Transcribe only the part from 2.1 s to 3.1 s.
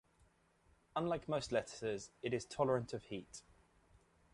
it is tolerant of